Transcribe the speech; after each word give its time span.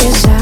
desire 0.00 0.39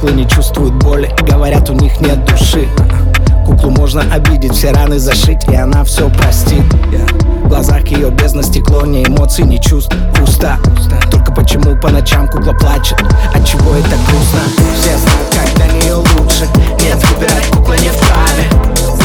куклы 0.00 0.12
не 0.12 0.28
чувствуют 0.28 0.74
боли 0.74 1.14
Говорят, 1.22 1.68
у 1.70 1.74
них 1.74 2.00
нет 2.00 2.24
души. 2.24 2.68
Куклу 3.46 3.70
можно 3.70 4.02
обидеть, 4.12 4.54
все 4.54 4.70
раны 4.72 4.98
зашить 4.98 5.44
И 5.48 5.54
она 5.54 5.84
все 5.84 6.08
простит. 6.08 6.62
В 7.44 7.48
глазах 7.48 7.86
ее 7.88 8.10
бездна 8.10 8.42
стекло, 8.42 8.86
ни 8.86 9.04
эмоций, 9.04 9.44
ни 9.44 9.58
чувств 9.58 9.94
Пусто. 10.14 10.58
Только 11.10 11.32
почему 11.32 11.76
по 11.76 11.90
ночам 11.90 12.28
кукла 12.28 12.52
плачет? 12.52 12.98
От 13.34 13.44
чего 13.46 13.74
это 13.74 13.96
грустно? 14.08 14.40
Все 14.80 14.96
знают, 14.96 15.34
как 15.34 15.54
для 15.56 15.66
нее 15.66 15.94
лучше. 15.96 16.46
Нет, 16.82 16.96
выбирать 17.10 17.46
кукла 17.48 17.74
не 17.74 17.90
вправе 17.90 18.44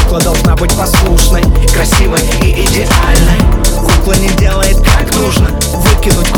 Кукла 0.03 0.21
должна 0.21 0.55
быть 0.55 0.73
послушной, 0.75 1.43
красивой 1.73 2.19
и 2.41 2.51
идеальной. 2.51 3.39
Кукла 3.81 4.13
не 4.13 4.29
делает 4.37 4.77
как 4.77 5.13
нужно. 5.17 5.49
Выкинуть 5.73 6.34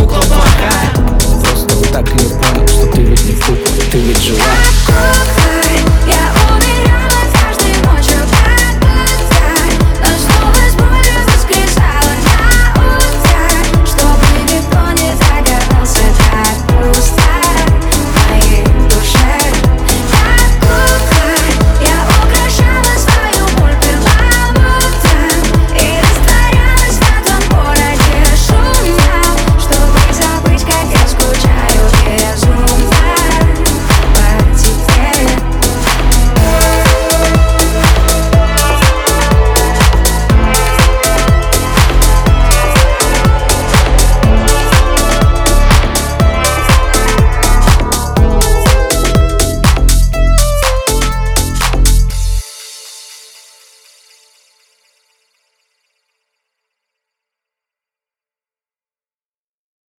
get 4.17 4.29
you 4.29 4.35
right. 4.35 4.66